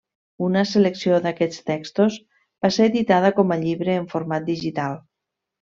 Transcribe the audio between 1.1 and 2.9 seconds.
d'aquests textos va ser